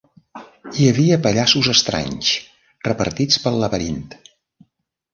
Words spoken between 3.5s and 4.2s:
laberint.